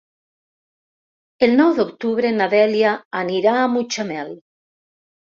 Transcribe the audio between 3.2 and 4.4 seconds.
anirà a Mutxamel.